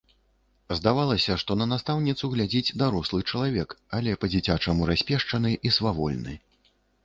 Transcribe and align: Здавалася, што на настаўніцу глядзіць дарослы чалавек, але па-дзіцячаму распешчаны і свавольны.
Здавалася, 0.77 1.35
што 1.43 1.57
на 1.63 1.67
настаўніцу 1.73 2.31
глядзіць 2.33 2.75
дарослы 2.83 3.19
чалавек, 3.31 3.77
але 4.01 4.19
па-дзіцячаму 4.25 4.91
распешчаны 4.95 5.51
і 5.67 5.77
свавольны. 5.81 6.33